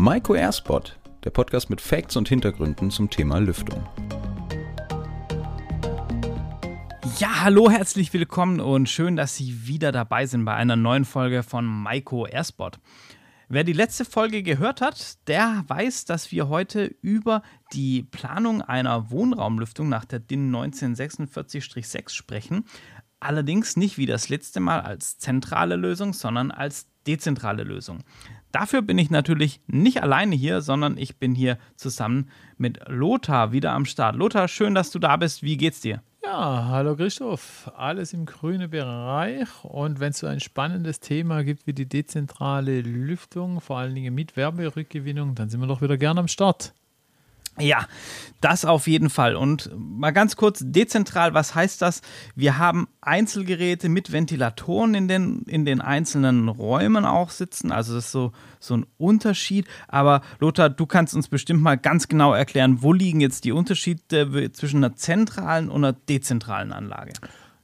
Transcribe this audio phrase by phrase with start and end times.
[0.00, 3.84] Maiko Airspot, der Podcast mit Facts und Hintergründen zum Thema Lüftung.
[7.18, 11.42] Ja, hallo, herzlich willkommen und schön, dass Sie wieder dabei sind bei einer neuen Folge
[11.42, 12.78] von Maiko Airspot.
[13.48, 17.42] Wer die letzte Folge gehört hat, der weiß, dass wir heute über
[17.72, 22.66] die Planung einer Wohnraumlüftung nach der DIN 1946-6 sprechen.
[23.18, 28.04] Allerdings nicht wie das letzte Mal als zentrale Lösung, sondern als dezentrale Lösung.
[28.52, 33.72] Dafür bin ich natürlich nicht alleine hier, sondern ich bin hier zusammen mit Lothar wieder
[33.72, 34.16] am Start.
[34.16, 35.42] Lothar, schön, dass du da bist.
[35.42, 36.02] Wie geht's dir?
[36.22, 37.70] Ja, hallo Christoph.
[37.76, 39.48] Alles im grünen Bereich.
[39.64, 44.14] Und wenn es so ein spannendes Thema gibt wie die dezentrale Lüftung, vor allen Dingen
[44.14, 46.74] mit Wärmerückgewinnung, dann sind wir doch wieder gern am Start.
[47.60, 47.86] Ja,
[48.40, 49.34] das auf jeden Fall.
[49.34, 52.02] Und mal ganz kurz dezentral, was heißt das?
[52.36, 57.72] Wir haben Einzelgeräte mit Ventilatoren in den, in den einzelnen Räumen auch sitzen.
[57.72, 59.66] Also das ist so, so ein Unterschied.
[59.88, 64.52] Aber Lothar, du kannst uns bestimmt mal ganz genau erklären, wo liegen jetzt die Unterschiede
[64.52, 67.14] zwischen einer zentralen und einer dezentralen Anlage?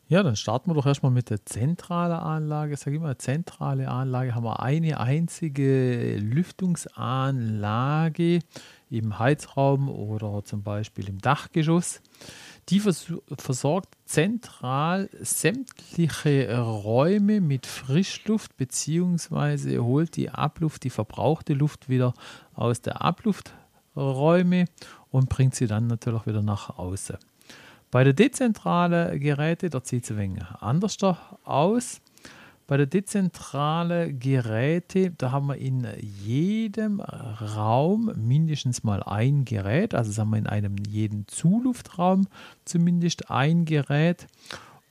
[0.07, 2.77] Ja, dann starten wir doch erstmal mit der zentralen Anlage.
[2.77, 8.41] Sag ich mal, zentrale Anlage haben wir eine einzige Lüftungsanlage
[8.91, 12.03] im Heizraum oder zum Beispiel im Dachgeschoss.
[12.69, 19.79] Die vers versorgt zentral sämtliche Räume mit Frischluft bzw.
[19.79, 22.13] holt die Abluft, die verbrauchte Luft wieder
[22.53, 24.67] aus der Ablufträume
[25.09, 27.17] und bringt sie dann natürlich wieder nach außen.
[27.95, 30.99] Bei der dezentralen Geräte, da sieht es ein wenig anders
[31.45, 32.01] aus.
[32.67, 39.95] Bei der dezentralen Geräte, da haben wir in jedem Raum mindestens mal ein Gerät.
[39.95, 42.27] Also haben wir in einem jeden Zuluftraum
[42.65, 44.27] zumindest ein Gerät.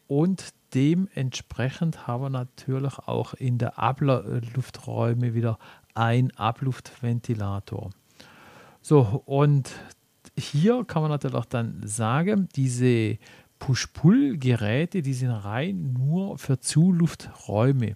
[0.07, 5.59] Und dementsprechend haben wir natürlich auch in der Ablufträume wieder
[5.93, 7.89] ein Abluftventilator.
[8.81, 9.73] So, und
[10.37, 13.17] hier kann man natürlich auch dann sagen, diese
[13.59, 17.95] Push-Pull-Geräte, die sind rein nur für Zulufträume,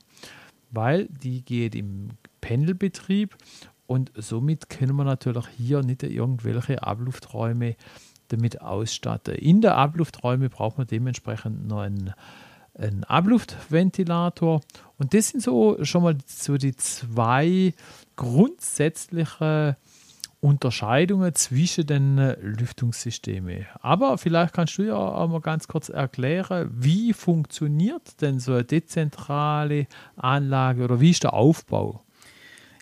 [0.71, 2.09] weil die geht im
[2.41, 3.35] Pendelbetrieb
[3.85, 7.75] und somit können wir natürlich hier nicht irgendwelche Ablufträume
[8.29, 9.35] damit ausstatten.
[9.35, 12.13] In der Ablufträume braucht man dementsprechend noch einen,
[12.73, 14.61] einen Abluftventilator
[14.97, 17.73] und das sind so schon mal so die zwei
[18.15, 19.75] grundsätzlichen
[20.39, 23.65] Unterscheidungen zwischen den äh, Lüftungssystemen.
[23.81, 28.63] Aber vielleicht kannst du ja auch mal ganz kurz erklären, wie funktioniert denn so eine
[28.63, 32.06] dezentrale Anlage oder wie ist der Aufbau?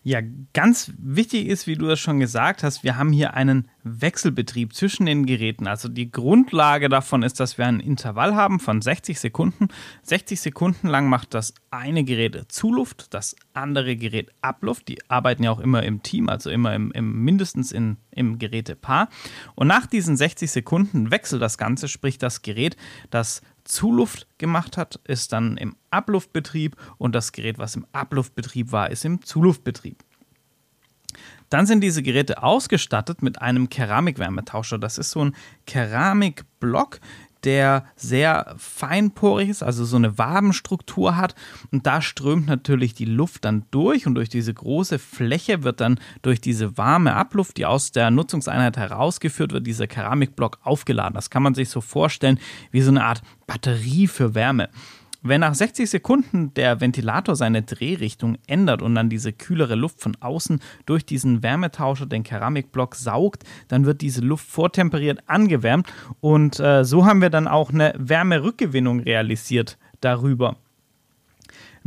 [0.08, 0.20] Ja,
[0.54, 5.08] ganz wichtig ist, wie du das schon gesagt hast, wir haben hier einen Wechselbetrieb zwischen
[5.08, 5.66] den Geräten.
[5.66, 9.70] Also die Grundlage davon ist, dass wir ein Intervall haben von 60 Sekunden.
[10.04, 14.90] 60 Sekunden lang macht das eine Gerät Zuluft, das andere Gerät Abluft.
[14.90, 19.10] Die arbeiten ja auch immer im Team, also immer im, im mindestens in, im Gerätepaar.
[19.56, 22.78] Und nach diesen 60 Sekunden wechselt das Ganze, sprich das Gerät,
[23.10, 28.90] das Zuluft gemacht hat, ist dann im Abluftbetrieb und das Gerät, was im Abluftbetrieb war,
[28.90, 30.04] ist im Zuluftbetrieb.
[31.50, 34.78] Dann sind diese Geräte ausgestattet mit einem Keramikwärmetauscher.
[34.78, 35.36] Das ist so ein
[35.68, 37.00] Keramikblock,
[37.46, 41.36] der sehr feinporig ist, also so eine Wabenstruktur hat.
[41.72, 46.00] Und da strömt natürlich die Luft dann durch und durch diese große Fläche wird dann
[46.22, 51.14] durch diese warme Abluft, die aus der Nutzungseinheit herausgeführt wird, dieser Keramikblock aufgeladen.
[51.14, 52.40] Das kann man sich so vorstellen
[52.72, 54.70] wie so eine Art Batterie für Wärme.
[55.28, 60.16] Wenn nach 60 Sekunden der Ventilator seine Drehrichtung ändert und dann diese kühlere Luft von
[60.20, 66.86] außen durch diesen Wärmetauscher, den Keramikblock, saugt, dann wird diese Luft vortemperiert angewärmt und äh,
[66.86, 70.58] so haben wir dann auch eine Wärmerückgewinnung realisiert darüber.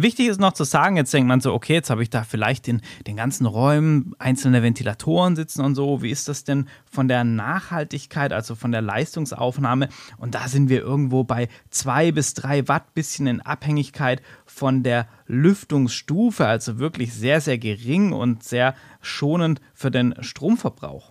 [0.01, 2.69] Wichtig ist noch zu sagen, jetzt denkt man so, okay, jetzt habe ich da vielleicht
[2.69, 6.03] in den ganzen Räumen einzelne Ventilatoren sitzen und so.
[6.03, 9.89] Wie ist das denn von der Nachhaltigkeit, also von der Leistungsaufnahme?
[10.17, 15.09] Und da sind wir irgendwo bei zwei bis drei Watt, bisschen in Abhängigkeit von der
[15.27, 21.11] Lüftungsstufe, also wirklich sehr, sehr gering und sehr schonend für den Stromverbrauch.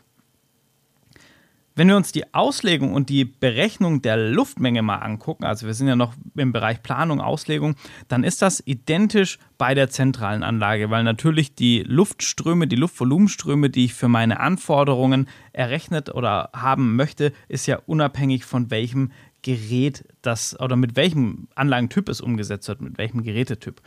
[1.77, 5.87] Wenn wir uns die Auslegung und die Berechnung der Luftmenge mal angucken, also wir sind
[5.87, 7.75] ja noch im Bereich Planung, Auslegung,
[8.07, 13.85] dann ist das identisch bei der zentralen Anlage, weil natürlich die Luftströme, die Luftvolumenströme, die
[13.85, 19.11] ich für meine Anforderungen errechnet oder haben möchte, ist ja unabhängig von welchem
[19.43, 23.83] Gerät das oder mit welchem Anlagentyp es umgesetzt wird, mit welchem Gerätetyp.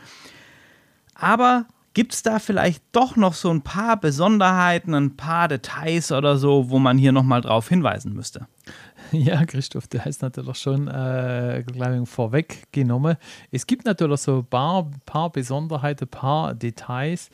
[1.13, 6.37] Aber Gibt es da vielleicht doch noch so ein paar Besonderheiten, ein paar Details oder
[6.37, 8.47] so, wo man hier nochmal drauf hinweisen müsste?
[9.13, 11.65] Ja, Christoph, du hast natürlich schon äh,
[12.05, 13.17] vorweggenommen.
[13.51, 17.29] Es gibt natürlich so ein paar, paar Besonderheiten, ein paar Details.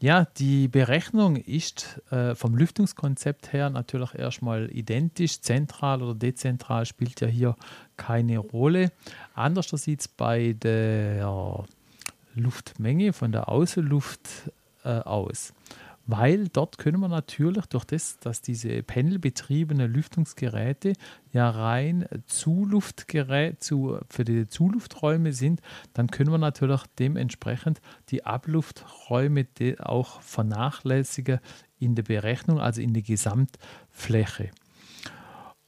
[0.00, 5.40] Ja, die Berechnung ist äh, vom Lüftungskonzept her natürlich erstmal identisch.
[5.40, 7.56] Zentral oder dezentral spielt ja hier
[7.96, 8.92] keine Rolle.
[9.34, 11.64] Anders sieht es bei der
[12.38, 14.50] Luftmenge von der Außenluft
[14.84, 15.52] äh, aus
[16.08, 20.94] weil dort können wir natürlich durch das, dass diese pendelbetriebenen Lüftungsgeräte
[21.34, 25.60] ja rein Zuluftgerät zu, für die Zulufträume sind,
[25.92, 29.46] dann können wir natürlich dementsprechend die Ablufträume
[29.80, 31.40] auch vernachlässigen
[31.78, 34.50] in der Berechnung, also in der Gesamtfläche.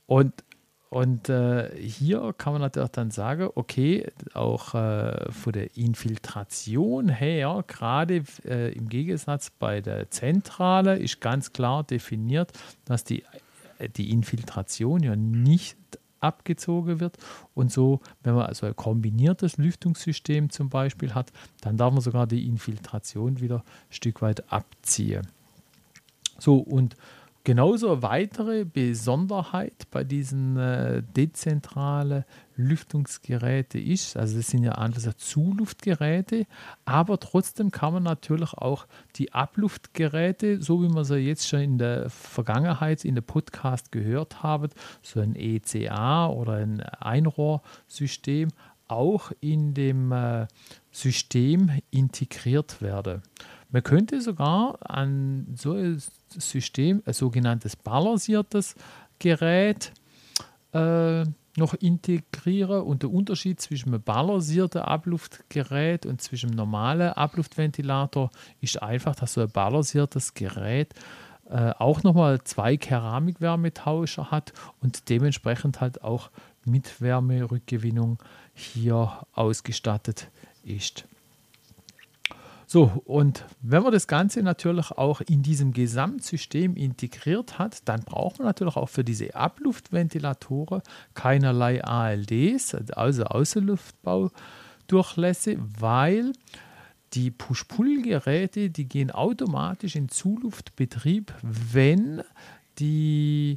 [0.06, 0.32] Und
[0.90, 7.62] und äh, hier kann man natürlich dann sagen, okay, auch äh, von der Infiltration her,
[7.68, 12.52] gerade äh, im Gegensatz bei der Zentrale, ist ganz klar definiert,
[12.86, 13.22] dass die,
[13.96, 15.78] die Infiltration ja nicht
[16.18, 17.18] abgezogen wird.
[17.54, 22.26] Und so, wenn man also ein kombiniertes Lüftungssystem zum Beispiel hat, dann darf man sogar
[22.26, 25.28] die Infiltration wieder ein Stück weit abziehen.
[26.40, 26.96] So, und
[27.42, 32.24] Genauso eine weitere Besonderheit bei diesen äh, dezentralen
[32.56, 36.46] Lüftungsgeräten ist, also das sind ja alles Zuluftgeräte,
[36.84, 41.78] aber trotzdem kann man natürlich auch die Abluftgeräte, so wie wir sie jetzt schon in
[41.78, 44.68] der Vergangenheit in der Podcast gehört haben,
[45.00, 48.50] so ein ECA oder ein Einrohrsystem,
[48.86, 50.46] auch in dem äh,
[50.90, 53.22] System integriert werden.
[53.72, 58.74] Man könnte sogar an so ein System, ein sogenanntes balanciertes
[59.18, 59.92] Gerät,
[60.72, 61.24] äh,
[61.56, 62.82] noch integrieren.
[62.82, 68.30] Und der Unterschied zwischen einem balancierten Abluftgerät und zwischen einem normalen Abluftventilator
[68.60, 70.94] ist einfach, dass so ein balanciertes Gerät
[71.48, 76.30] äh, auch nochmal zwei Keramikwärmetauscher hat und dementsprechend halt auch
[76.64, 78.18] mit Wärmerückgewinnung
[78.54, 80.28] hier ausgestattet
[80.64, 81.04] ist.
[82.72, 88.38] So, und wenn man das Ganze natürlich auch in diesem Gesamtsystem integriert hat, dann braucht
[88.38, 90.80] man natürlich auch für diese Abluftventilatoren
[91.14, 96.32] keinerlei ALDs, also Außenluftbaudurchlässe, weil
[97.14, 102.22] die Push-Pull-Geräte, die gehen automatisch in Zuluftbetrieb, wenn
[102.78, 103.56] die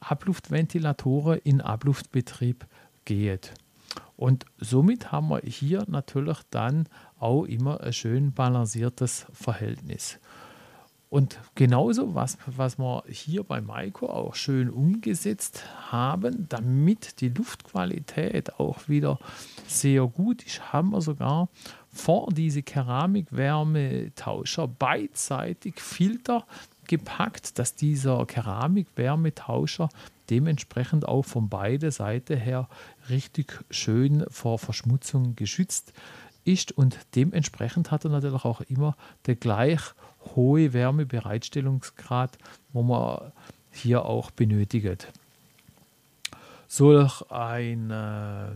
[0.00, 2.64] Abluftventilatoren in Abluftbetrieb
[3.04, 3.40] gehen.
[4.16, 6.88] Und somit haben wir hier natürlich dann
[7.18, 10.18] auch immer ein schön balanciertes Verhältnis.
[11.08, 18.58] Und genauso, was, was wir hier bei Maiko auch schön umgesetzt haben, damit die Luftqualität
[18.58, 19.20] auch wieder
[19.68, 21.48] sehr gut ist, haben wir sogar
[21.92, 26.44] vor diese Keramik-Wärmetauscher beidseitig Filter
[26.88, 29.88] gepackt, dass dieser Keramik-Wärmetauscher
[30.30, 32.68] dementsprechend auch von beiden Seiten her
[33.08, 35.92] richtig schön vor Verschmutzung geschützt
[36.44, 38.96] ist und dementsprechend hat er natürlich auch immer
[39.26, 39.80] der gleich
[40.34, 42.38] hohe Wärmebereitstellungsgrad,
[42.72, 43.32] wo man
[43.72, 45.08] hier auch benötigt.
[46.68, 48.50] Solch ein, äh,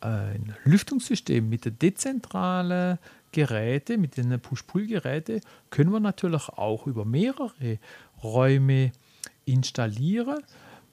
[0.00, 2.98] ein Lüftungssystem mit der dezentralen
[3.32, 5.40] Geräte, mit den Push-Pull-Geräten,
[5.70, 7.78] können wir natürlich auch über mehrere
[8.22, 8.92] Räume
[9.48, 10.42] installieren.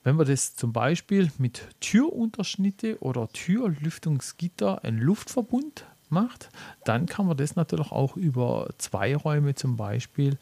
[0.04, 6.50] Wenn man das zum Beispiel mit Türunterschnitte oder Türlüftungsgitter einen Luftverbund macht,
[6.84, 10.38] dann kann man das natürlich auch über zwei Räume zum Beispiel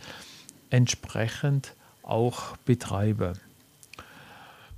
[0.69, 3.40] entsprechend auch betreiben.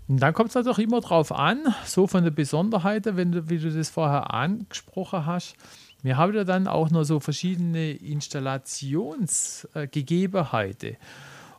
[0.08, 3.58] Und dann kommt es natürlich immer darauf an, so von der Besonderheit, wenn du, wie
[3.58, 5.56] du das vorher angesprochen hast,
[6.04, 10.90] wir haben ja dann auch noch so verschiedene Installationsgegebenheiten.
[10.90, 10.98] Äh,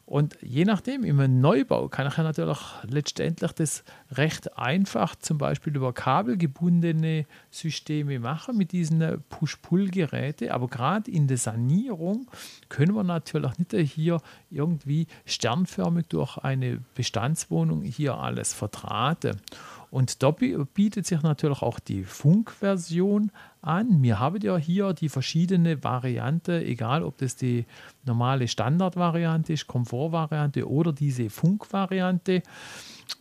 [0.06, 3.82] und je nachdem, im Neubau kann ich ja natürlich letztendlich das
[4.12, 10.50] recht einfach zum Beispiel über kabelgebundene Systeme machen mit diesen Push-Pull-Geräten.
[10.50, 12.30] Aber gerade in der Sanierung
[12.68, 19.40] können wir natürlich nicht hier irgendwie sternförmig durch eine Bestandswohnung hier alles vertraten.
[19.90, 23.30] Und da bietet sich natürlich auch die Funkversion
[23.62, 24.02] an.
[24.02, 27.66] Wir haben ja hier die verschiedene Variante, egal ob das die
[28.04, 32.42] normale Standardvariante ist, Komfortvariante oder diese Funkvariante.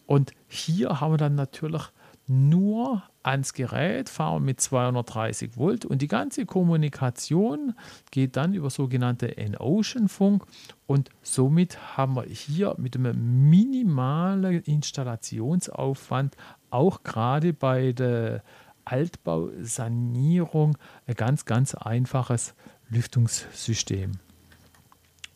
[0.06, 1.84] Und hier haben wir dann natürlich
[2.28, 7.74] nur ans Gerät, fahren mit 230 Volt und die ganze Kommunikation
[8.12, 10.46] geht dann über sogenannte N-Ocean-Funk
[10.86, 16.36] und somit haben wir hier mit einem minimalen Installationsaufwand
[16.70, 18.44] auch gerade bei der
[18.86, 20.78] Altbausanierung
[21.08, 22.54] ein ganz, ganz einfaches
[22.90, 24.12] Lüftungssystem.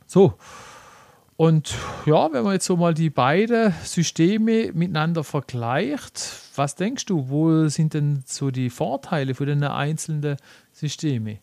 [0.05, 0.35] So,
[1.39, 1.73] und
[2.05, 6.21] ja, wenn man jetzt so mal die beiden Systeme miteinander vergleicht,
[6.57, 10.35] was denkst du, wo sind denn so die Vorteile für den einzelnen
[10.73, 11.39] Systeme?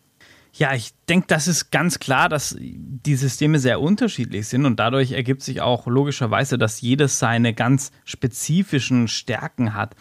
[0.53, 5.13] Ja, ich denke, das ist ganz klar, dass die Systeme sehr unterschiedlich sind und dadurch
[5.13, 9.95] ergibt sich auch logischerweise, dass jedes seine ganz spezifischen Stärken hat.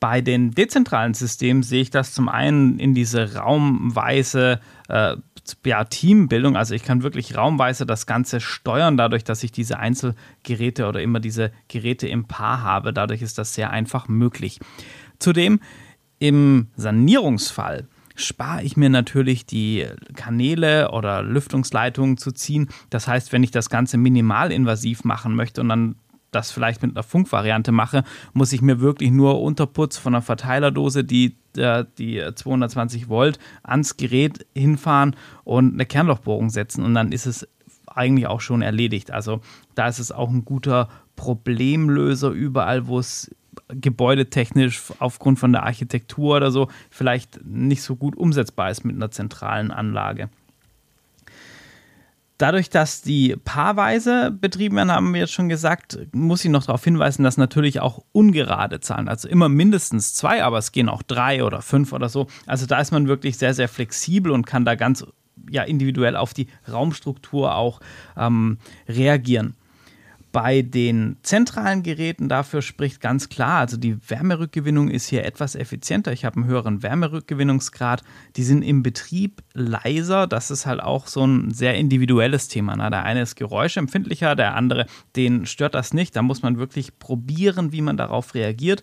[0.00, 5.16] Bei den dezentralen Systemen sehe ich das zum einen in diese raumweise äh,
[5.64, 6.56] ja, Teambildung.
[6.56, 11.20] Also ich kann wirklich raumweise das Ganze steuern, dadurch, dass ich diese Einzelgeräte oder immer
[11.20, 12.92] diese Geräte im Paar habe.
[12.92, 14.58] Dadurch ist das sehr einfach möglich.
[15.18, 15.60] Zudem
[16.18, 22.68] im Sanierungsfall spare ich mir natürlich die Kanäle oder Lüftungsleitungen zu ziehen.
[22.90, 25.96] Das heißt, wenn ich das Ganze minimalinvasiv machen möchte und dann
[26.34, 31.04] das vielleicht mit einer Funkvariante mache, muss ich mir wirklich nur Unterputz von einer Verteilerdose,
[31.04, 37.26] die äh, die 220 Volt ans Gerät hinfahren und eine Kernlochbohrung setzen und dann ist
[37.26, 37.48] es
[37.86, 39.10] eigentlich auch schon erledigt.
[39.10, 39.40] Also
[39.74, 43.30] da ist es auch ein guter Problemlöser überall, wo es
[43.68, 49.10] gebäudetechnisch aufgrund von der Architektur oder so vielleicht nicht so gut umsetzbar ist mit einer
[49.10, 50.28] zentralen Anlage.
[52.38, 56.82] Dadurch, dass die paarweise betrieben werden, haben wir jetzt schon gesagt, muss ich noch darauf
[56.82, 61.44] hinweisen, dass natürlich auch ungerade Zahlen, also immer mindestens zwei, aber es gehen auch drei
[61.44, 62.26] oder fünf oder so.
[62.46, 65.06] Also da ist man wirklich sehr, sehr flexibel und kann da ganz
[65.48, 67.80] ja, individuell auf die Raumstruktur auch
[68.16, 69.54] ähm, reagieren.
[70.34, 76.10] Bei den zentralen Geräten dafür spricht ganz klar, also die Wärmerückgewinnung ist hier etwas effizienter.
[76.10, 78.02] Ich habe einen höheren Wärmerückgewinnungsgrad.
[78.34, 80.26] Die sind im Betrieb leiser.
[80.26, 82.74] Das ist halt auch so ein sehr individuelles Thema.
[82.74, 86.16] Na, der eine ist geräuschempfindlicher, der andere, den stört das nicht.
[86.16, 88.82] Da muss man wirklich probieren, wie man darauf reagiert.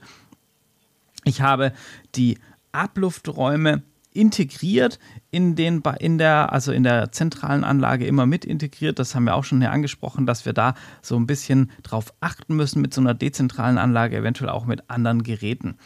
[1.25, 1.73] Ich habe
[2.15, 2.39] die
[2.71, 4.99] Ablufträume integriert
[5.31, 8.99] in den in der also in der zentralen Anlage immer mit integriert.
[8.99, 12.55] Das haben wir auch schon hier angesprochen, dass wir da so ein bisschen drauf achten
[12.55, 15.77] müssen mit so einer dezentralen Anlage, eventuell auch mit anderen Geräten.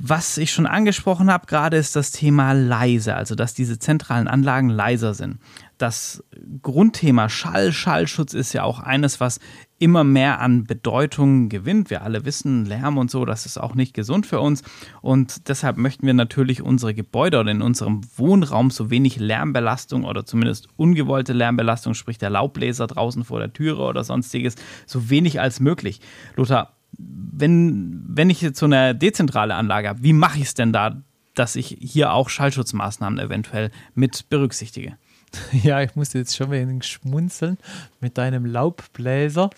[0.00, 4.68] Was ich schon angesprochen habe gerade ist das Thema leise, also dass diese zentralen Anlagen
[4.68, 5.40] leiser sind.
[5.76, 6.22] Das
[6.62, 9.40] Grundthema Schall, Schallschutz ist ja auch eines, was
[9.78, 11.90] immer mehr an Bedeutung gewinnt.
[11.90, 14.62] Wir alle wissen, Lärm und so, das ist auch nicht gesund für uns.
[15.00, 20.26] Und deshalb möchten wir natürlich unsere Gebäude oder in unserem Wohnraum so wenig Lärmbelastung oder
[20.26, 24.56] zumindest ungewollte Lärmbelastung, sprich der Laubbläser draußen vor der Türe oder sonstiges,
[24.86, 26.00] so wenig als möglich.
[26.36, 30.72] Lothar, wenn, wenn ich jetzt so eine dezentrale Anlage habe, wie mache ich es denn
[30.72, 31.02] da,
[31.34, 34.96] dass ich hier auch Schallschutzmaßnahmen eventuell mit berücksichtige?
[35.52, 37.58] Ja, ich musste jetzt schon wenig schmunzeln
[38.00, 39.50] mit deinem Laubbläser.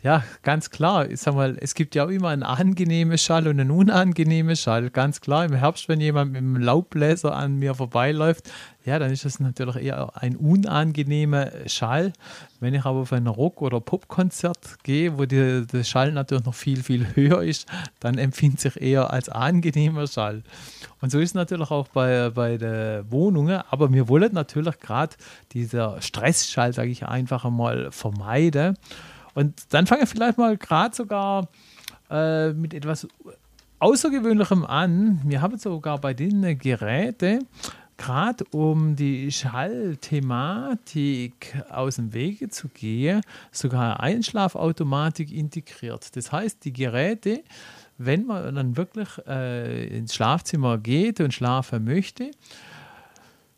[0.00, 1.10] Ja, ganz klar.
[1.10, 4.90] Ich sag mal, es gibt ja auch immer einen angenehmen Schall und einen unangenehmen Schall.
[4.90, 8.48] Ganz klar, im Herbst, wenn jemand mit einem Laubbläser an mir vorbeiläuft,
[8.84, 12.12] ja, dann ist das natürlich eher ein unangenehmer Schall.
[12.60, 16.84] Wenn ich aber auf ein Rock- oder Popkonzert gehe, wo der Schall natürlich noch viel,
[16.84, 20.44] viel höher ist, dann empfindet sich eher als angenehmer Schall.
[21.00, 23.62] Und so ist es natürlich auch bei, bei den Wohnungen.
[23.68, 25.16] Aber wir wollen natürlich gerade
[25.52, 28.76] dieser Stressschall, sage ich einfach einmal, vermeiden.
[29.38, 31.46] Und dann fange ich vielleicht mal gerade sogar
[32.10, 33.06] äh, mit etwas
[33.78, 35.20] Außergewöhnlichem an.
[35.24, 37.46] Wir haben sogar bei den Geräten
[37.96, 43.20] gerade um die Schallthematik aus dem Wege zu gehen,
[43.52, 46.16] sogar Einschlafautomatik integriert.
[46.16, 47.44] Das heißt, die Geräte,
[47.96, 52.32] wenn man dann wirklich äh, ins Schlafzimmer geht und schlafen möchte,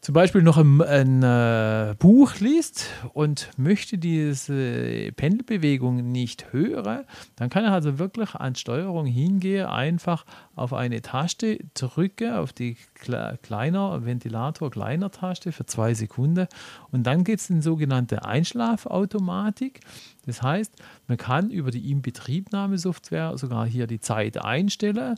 [0.01, 7.05] zum Beispiel noch ein, ein äh, Buch liest und möchte diese Pendelbewegung nicht hören,
[7.37, 10.25] dann kann er also wirklich an Steuerung hingehen, einfach
[10.57, 16.47] auf eine Taste drücke, auf die kle kleiner Ventilator kleiner Taste für zwei Sekunden
[16.91, 19.81] und dann geht es in sogenannte Einschlafautomatik.
[20.25, 20.75] Das heißt,
[21.09, 25.17] man kann über die Inbetriebnahmesoftware sogar hier die Zeit einstellen.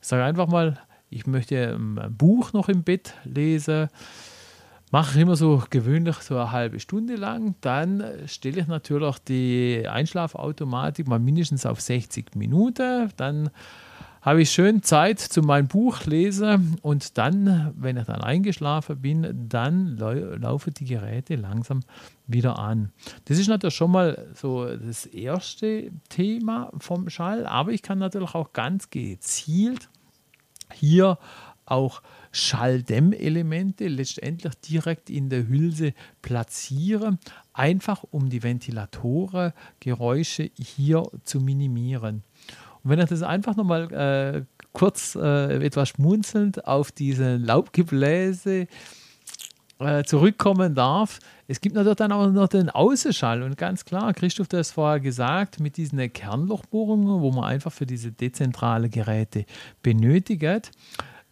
[0.00, 0.78] Ich sage einfach mal
[1.10, 3.88] ich möchte ein Buch noch im Bett lesen,
[4.90, 7.54] mache ich immer so gewöhnlich so eine halbe Stunde lang.
[7.60, 13.10] Dann stelle ich natürlich die Einschlafautomatik mal mindestens auf 60 Minuten.
[13.16, 13.50] Dann
[14.22, 19.46] habe ich schön Zeit zu meinem Buch lesen und dann, wenn ich dann eingeschlafen bin,
[19.48, 21.80] dann laufen die Geräte langsam
[22.26, 22.90] wieder an.
[23.26, 28.34] Das ist natürlich schon mal so das erste Thema vom Schall, aber ich kann natürlich
[28.34, 29.88] auch ganz gezielt
[30.72, 31.18] hier
[31.64, 37.18] auch Schalldämmelemente letztendlich direkt in der Hülse platzieren,
[37.52, 42.22] einfach um die Ventilatorengeräusche hier zu minimieren.
[42.84, 44.42] Und wenn ich das einfach nochmal äh,
[44.72, 48.68] kurz äh, etwas schmunzelnd auf diese Laubgebläse
[49.78, 51.18] äh, zurückkommen darf.
[51.48, 55.00] Es gibt natürlich dann auch noch den Außenschall und ganz klar, Christoph hat es vorher
[55.00, 59.44] gesagt, mit diesen Kernlochbohrungen, wo man einfach für diese dezentrale Geräte
[59.82, 60.70] benötigt,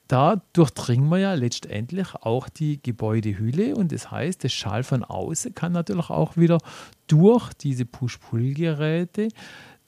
[0.08, 5.54] da durchdringen wir ja letztendlich auch die Gebäudehülle und das heißt, der Schall von außen
[5.54, 6.58] kann natürlich auch wieder
[7.06, 9.28] durch diese Push-Pull-Geräte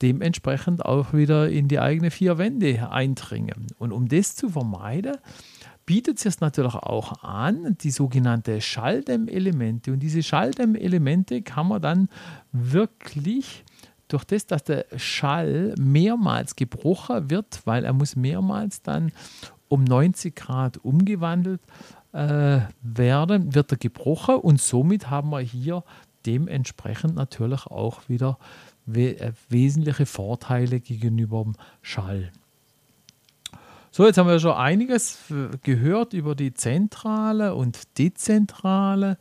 [0.03, 3.67] dementsprechend auch wieder in die eigenen vier Wände eindringen.
[3.79, 5.17] Und um das zu vermeiden,
[5.87, 9.93] bietet es natürlich auch an, die sogenannte Schalldämmelemente.
[9.93, 12.09] Und diese Schalldämmelemente kann man dann
[12.53, 13.65] wirklich
[14.09, 19.13] durch das, dass der Schall mehrmals gebrochen wird, weil er muss mehrmals dann
[19.69, 21.61] um 90 Grad umgewandelt
[22.13, 25.83] äh, werden, wird er gebrochen und somit haben wir hier
[26.25, 28.39] dementsprechend natürlich auch wieder
[28.87, 32.31] we äh, wesentliche Vorteile gegenüber dem Schall.
[33.97, 35.21] So, jetzt haben wir schon einiges
[35.63, 39.17] gehört über die zentrale und dezentrale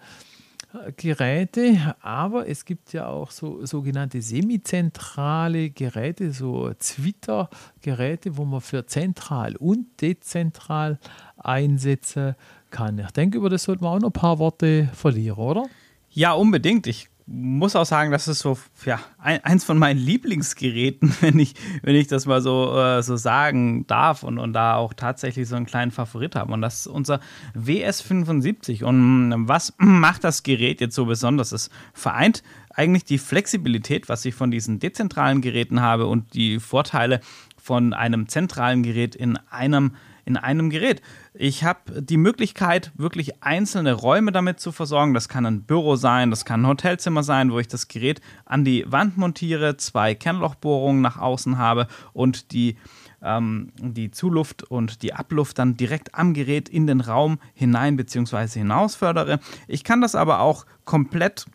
[0.74, 8.60] äh, Geräte, aber es gibt ja auch so sogenannte semizentrale Geräte, so Twitter-Geräte, wo man
[8.60, 11.00] für zentral und dezentral
[11.38, 12.36] einsetzen
[12.70, 13.00] kann.
[13.00, 15.64] Ich denke, über das sollten wir auch noch ein paar Worte verlieren, oder?
[16.10, 16.86] Ja, unbedingt.
[16.86, 21.56] Ich muss auch sagen, das ist so ja ein, eins von meinen Lieblingsgeräten, wenn ich
[21.82, 25.56] wenn ich das mal so äh, so sagen darf und, und da auch tatsächlich so
[25.56, 27.20] einen kleinen Favorit haben und das ist unser
[27.56, 31.52] WS75 und was macht das Gerät jetzt so besonders?
[31.52, 37.22] Es vereint eigentlich die Flexibilität, was ich von diesen dezentralen Geräten habe und die Vorteile
[37.58, 39.94] von einem zentralen Gerät in einem
[40.26, 41.02] in einem Gerät.
[41.34, 45.14] Ich habe die Möglichkeit, wirklich einzelne Räume damit zu versorgen.
[45.14, 48.66] Das kann ein Büro sein, das kann ein Hotelzimmer sein, wo ich das Gerät an
[48.66, 52.78] die Wand montiere, zwei Kernlochbohrungen nach außen habe und die
[53.22, 58.60] ähm, die Zuluft und die Abluft dann direkt am Gerät in den Raum hinein bzw.
[58.60, 59.40] hinaus fördere.
[59.68, 61.46] Ich kann das aber auch komplett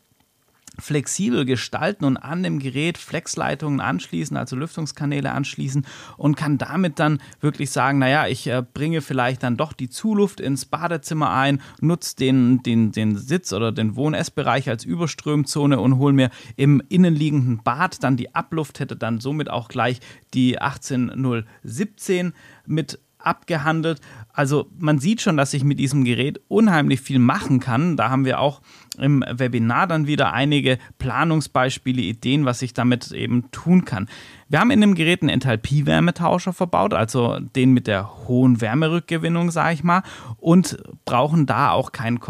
[0.80, 7.20] flexibel gestalten und an dem Gerät Flexleitungen anschließen, also Lüftungskanäle anschließen und kann damit dann
[7.40, 12.16] wirklich sagen, naja, ich äh, bringe vielleicht dann doch die Zuluft ins Badezimmer ein, nutze
[12.16, 18.02] den, den, den Sitz oder den Wohn-Essbereich als Überströmzone und hole mir im innenliegenden Bad
[18.02, 20.00] dann die Abluft, hätte dann somit auch gleich
[20.34, 22.32] die 18017
[22.66, 24.00] mit abgehandelt.
[24.32, 27.96] Also man sieht schon, dass ich mit diesem Gerät unheimlich viel machen kann.
[27.96, 28.60] Da haben wir auch
[28.98, 34.08] im Webinar dann wieder einige Planungsbeispiele, Ideen, was ich damit eben tun kann.
[34.48, 39.74] Wir haben in dem Gerät einen Enthalpie-Wärmetauscher verbaut, also den mit der hohen Wärmerückgewinnung, sage
[39.74, 40.02] ich mal,
[40.38, 42.20] und brauchen da auch keinen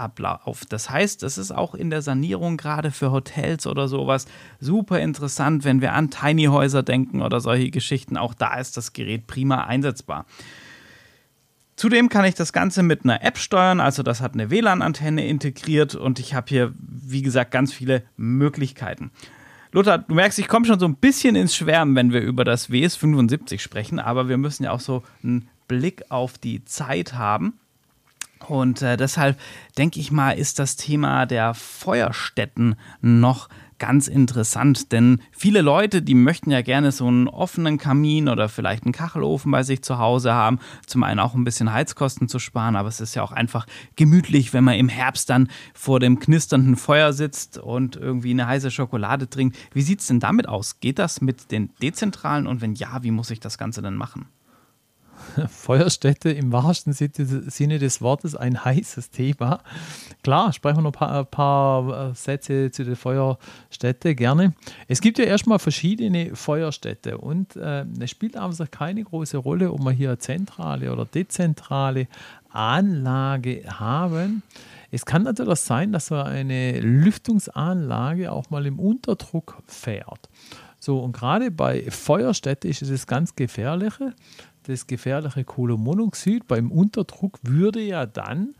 [0.00, 0.64] Kondensatablauf.
[0.68, 4.26] Das heißt, es ist auch in der Sanierung gerade für Hotels oder sowas
[4.58, 8.16] super interessant, wenn wir an Tiny Häuser denken oder solche Geschichten.
[8.16, 10.26] Auch da ist das Gerät prima einsetzbar.
[11.76, 15.94] Zudem kann ich das Ganze mit einer App steuern, also das hat eine WLAN-Antenne integriert
[15.94, 19.10] und ich habe hier, wie gesagt, ganz viele Möglichkeiten.
[19.72, 22.68] Lothar, du merkst, ich komme schon so ein bisschen ins Schwärmen, wenn wir über das
[22.68, 27.54] WS75 sprechen, aber wir müssen ja auch so einen Blick auf die Zeit haben.
[28.48, 29.38] Und äh, deshalb
[29.76, 33.48] denke ich mal, ist das Thema der Feuerstätten noch
[33.80, 38.84] ganz interessant, denn viele Leute, die möchten ja gerne so einen offenen Kamin oder vielleicht
[38.84, 42.76] einen Kachelofen bei sich zu Hause haben, zum einen auch ein bisschen Heizkosten zu sparen,
[42.76, 46.76] aber es ist ja auch einfach gemütlich, wenn man im Herbst dann vor dem knisternden
[46.76, 49.56] Feuer sitzt und irgendwie eine heiße Schokolade trinkt.
[49.72, 50.78] Wie sieht es denn damit aus?
[50.80, 54.26] Geht das mit den dezentralen und wenn ja, wie muss ich das Ganze denn machen?
[55.48, 59.60] Feuerstätte im wahrsten Sinne des Wortes ein heißes Thema.
[60.22, 64.54] Klar, sprechen wir noch ein paar, paar, äh, Sätze zu der Feuerstätte gerne.
[64.88, 69.80] Es gibt ja erstmal verschiedene Feuerstätte und äh, es spielt einfach keine große Rolle, ob
[69.80, 72.08] wir hier zentrale oder dezentrale
[72.50, 74.42] Anlage haben.
[74.90, 80.28] Es kann natürlich sein, dass so eine Lüftungsanlage auch mal im Unterdruck fährt.
[80.80, 84.14] So, und gerade bei Feuerstätte ist es ganz Gefährliche
[84.64, 88.54] das gefährliche Kohlenmonoxid beim Unterdruck würde ja dann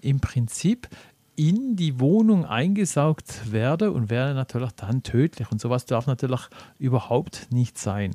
[0.00, 0.88] im Prinzip
[1.36, 5.50] in die Wohnung eingesaugt werden und wäre natürlich dann tödlich.
[5.50, 6.40] Und sowas darf natürlich
[6.78, 8.14] überhaupt nicht sein.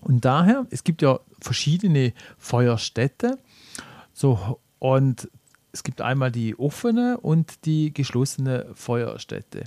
[0.00, 3.38] Und daher, es gibt ja verschiedene Feuerstätte.
[4.12, 5.28] So, und
[5.72, 9.64] es gibt einmal die offene und die geschlossene Feuerstätte.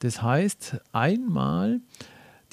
[0.00, 1.80] Das heißt, einmal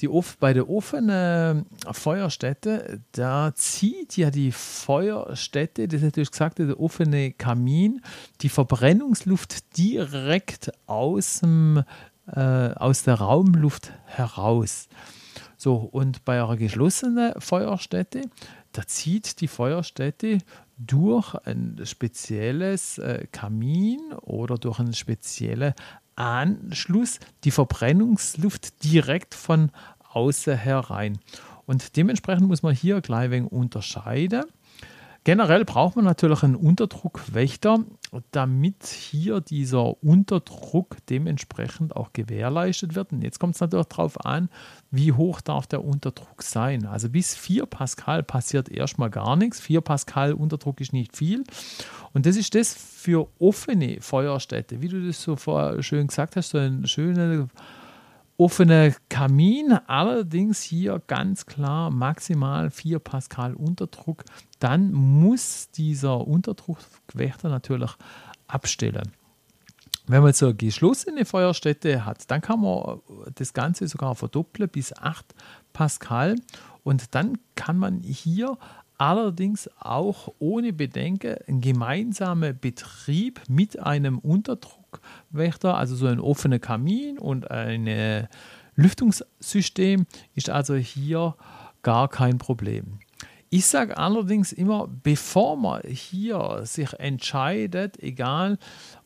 [0.02, 6.58] die oft bei der offenen Feuerstätte, da zieht ja die Feuerstätte, das hätte ich gesagt,
[6.58, 8.02] der offene Kamin,
[8.40, 11.84] die Verbrennungsluft direkt aus, dem,
[12.26, 14.88] äh, aus der Raumluft heraus.
[15.56, 18.22] So, und bei einer geschlossenen Feuerstätte,
[18.72, 20.38] da zieht die Feuerstätte
[20.76, 25.74] durch ein spezielles äh, Kamin oder durch einen speziellen
[26.16, 29.70] Anschluss die Verbrennungsluft direkt von
[30.12, 31.18] außen herein.
[31.66, 34.44] Und dementsprechend muss man hier gleich wenig unterscheiden.
[35.24, 37.84] Generell braucht man natürlich einen Unterdruckwächter,
[38.32, 43.12] damit hier dieser Unterdruck dementsprechend auch gewährleistet wird.
[43.12, 44.48] Und jetzt kommt es natürlich darauf an,
[44.90, 46.86] wie hoch darf der Unterdruck sein.
[46.86, 49.60] Also bis 4 Pascal passiert erstmal gar nichts.
[49.60, 51.44] 4 Pascal Unterdruck ist nicht viel.
[52.12, 56.50] Und das ist das für offene Feuerstätte, wie du das so vorher schön gesagt hast,
[56.50, 57.46] so ein schöner
[58.42, 64.24] offener Kamin, allerdings hier ganz klar maximal 4 Pascal Unterdruck.
[64.58, 67.90] Dann muss dieser Unterdruckwächter natürlich
[68.48, 69.12] abstellen.
[70.08, 73.00] Wenn man so eine geschlossene Feuerstätte hat, dann kann man
[73.36, 75.34] das Ganze sogar verdoppeln bis 8
[75.72, 76.34] Pascal
[76.82, 78.58] und dann kann man hier
[79.02, 87.18] allerdings auch ohne Bedenken einen gemeinsamen Betrieb mit einem Unterdruckwächter, also so ein offener Kamin
[87.18, 88.28] und ein
[88.76, 91.34] Lüftungssystem, ist also hier
[91.82, 93.00] gar kein Problem.
[93.50, 98.56] Ich sage allerdings immer, bevor man hier sich entscheidet, egal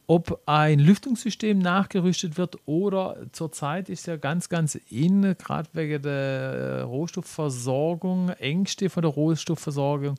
[0.06, 6.84] ob ein Lüftungssystem nachgerüstet wird oder zurzeit ist ja ganz, ganz in, gerade wegen der
[6.84, 10.16] Rohstoffversorgung, Ängste von der Rohstoffversorgung,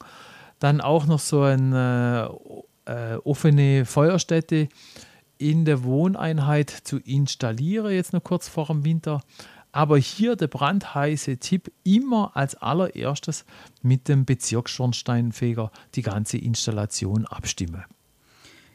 [0.60, 2.38] dann auch noch so eine
[2.86, 4.68] äh, offene Feuerstätte
[5.38, 9.22] in der Wohneinheit zu installieren, jetzt noch kurz vor dem Winter.
[9.72, 13.46] Aber hier der brandheiße Tipp, immer als allererstes
[13.84, 17.86] mit dem Bezirksschornsteinfeger die ganze Installation abstimmen.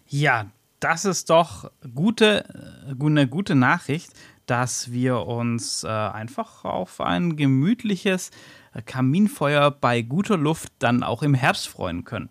[0.07, 0.51] Ja,
[0.83, 2.45] das ist doch gute,
[2.89, 4.11] äh, eine gute Nachricht,
[4.47, 8.31] dass wir uns äh, einfach auf ein gemütliches
[8.75, 12.29] äh, Kaminfeuer bei guter Luft dann auch im Herbst freuen können.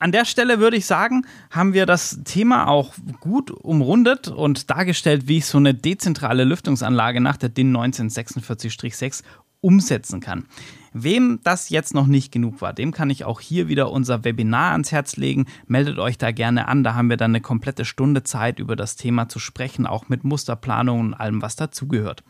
[0.00, 5.26] An der Stelle würde ich sagen, haben wir das Thema auch gut umrundet und dargestellt,
[5.26, 9.24] wie ich so eine dezentrale Lüftungsanlage nach der DIN 1946-6
[9.60, 10.46] umsetzen kann.
[10.92, 14.72] Wem das jetzt noch nicht genug war, dem kann ich auch hier wieder unser Webinar
[14.72, 15.46] ans Herz legen.
[15.66, 16.82] Meldet euch da gerne an.
[16.82, 20.24] Da haben wir dann eine komplette Stunde Zeit, über das Thema zu sprechen, auch mit
[20.24, 22.24] Musterplanung und allem, was dazugehört.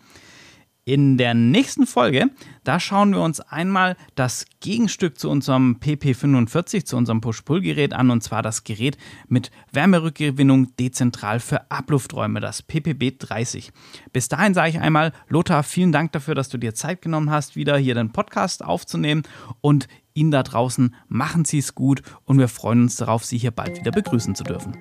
[0.89, 2.31] In der nächsten Folge,
[2.65, 8.23] da schauen wir uns einmal das Gegenstück zu unserem PP45, zu unserem Push-Pull-Gerät an, und
[8.23, 8.97] zwar das Gerät
[9.29, 13.69] mit Wärmerückgewinnung dezentral für Ablufträume, das PPB30.
[14.15, 17.55] Bis dahin sage ich einmal, Lothar, vielen Dank dafür, dass du dir Zeit genommen hast,
[17.55, 19.25] wieder hier den Podcast aufzunehmen
[19.61, 23.51] und Ihnen da draußen machen Sie es gut und wir freuen uns darauf, Sie hier
[23.51, 24.75] bald wieder begrüßen zu dürfen.